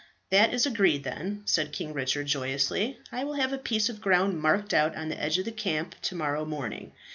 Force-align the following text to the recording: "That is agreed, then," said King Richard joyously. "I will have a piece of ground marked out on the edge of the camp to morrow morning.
"That 0.31 0.51
is 0.51 0.65
agreed, 0.65 1.03
then," 1.03 1.43
said 1.45 1.71
King 1.71 1.93
Richard 1.93 2.25
joyously. 2.25 2.97
"I 3.11 3.23
will 3.23 3.35
have 3.35 3.53
a 3.53 3.59
piece 3.59 3.87
of 3.87 4.01
ground 4.01 4.41
marked 4.41 4.73
out 4.73 4.95
on 4.95 5.09
the 5.09 5.21
edge 5.21 5.37
of 5.37 5.45
the 5.45 5.51
camp 5.51 5.93
to 6.01 6.15
morrow 6.15 6.43
morning. 6.43 6.93